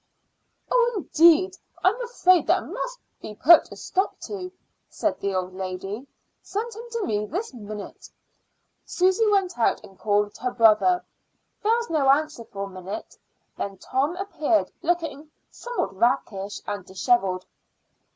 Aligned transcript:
"Oh, 0.71 0.93
indeed! 0.97 1.55
I'm 1.83 2.01
afraid 2.01 2.47
that 2.47 2.65
must 2.65 2.97
be 3.21 3.35
put 3.35 3.71
a 3.71 3.75
stop 3.75 4.19
to," 4.21 4.51
said 4.89 5.19
the 5.19 5.35
old 5.35 5.53
lady. 5.53 6.07
"Send 6.41 6.73
him 6.73 6.85
to 6.93 7.05
me 7.05 7.27
this 7.27 7.53
minute." 7.53 8.09
Susy 8.83 9.27
went 9.29 9.59
out 9.59 9.83
and 9.83 9.99
called 9.99 10.35
her 10.39 10.49
brother. 10.49 11.05
There 11.61 11.75
was 11.75 11.91
no 11.91 12.09
answer 12.09 12.45
for 12.45 12.63
a 12.63 12.69
minute; 12.81 13.15
then 13.55 13.77
Tom 13.77 14.15
appeared, 14.17 14.71
looking 14.81 15.29
somewhat 15.51 15.95
rakish 15.95 16.61
and 16.65 16.83
disheveled. 16.83 17.45